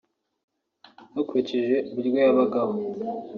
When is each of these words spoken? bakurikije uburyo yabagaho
bakurikije 1.15 1.75
uburyo 1.89 2.17
yabagaho 2.25 2.75